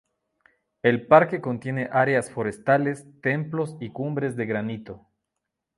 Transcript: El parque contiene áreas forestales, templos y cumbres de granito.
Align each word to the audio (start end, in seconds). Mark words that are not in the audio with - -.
El 0.81 1.05
parque 1.05 1.41
contiene 1.41 1.87
áreas 1.93 2.31
forestales, 2.31 3.05
templos 3.21 3.77
y 3.79 3.91
cumbres 3.91 4.35
de 4.35 4.47
granito. 4.47 5.07